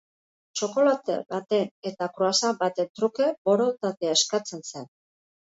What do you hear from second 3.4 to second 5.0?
borondatea eskatzen zen.